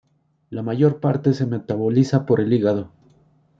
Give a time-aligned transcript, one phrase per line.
[0.49, 2.89] La mayor parte se metaboliza por el hígado.